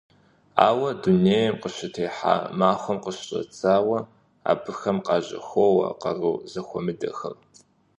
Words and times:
Ауэ, 0.67 0.89
дунейм 1.01 1.55
къыщытехьа 1.61 2.35
махуэм 2.59 2.97
къыщыщIэдзауэ 3.03 3.99
абыхэм 4.51 4.97
къажьэхоуэ 5.05 5.87
къару 6.01 6.35
зэхуэмыдэхэр. 6.51 7.35